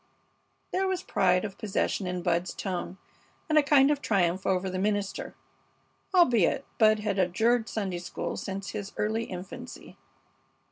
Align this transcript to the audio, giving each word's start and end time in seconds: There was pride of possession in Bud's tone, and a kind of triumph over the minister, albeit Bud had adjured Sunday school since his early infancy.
There 0.71 0.87
was 0.87 1.03
pride 1.03 1.45
of 1.45 1.59
possession 1.59 2.07
in 2.07 2.23
Bud's 2.23 2.55
tone, 2.55 2.97
and 3.47 3.55
a 3.55 3.61
kind 3.61 3.91
of 3.91 4.01
triumph 4.01 4.47
over 4.47 4.67
the 4.67 4.79
minister, 4.79 5.35
albeit 6.11 6.65
Bud 6.79 7.01
had 7.01 7.19
adjured 7.19 7.69
Sunday 7.69 7.99
school 7.99 8.35
since 8.35 8.71
his 8.71 8.93
early 8.97 9.25
infancy. 9.25 9.99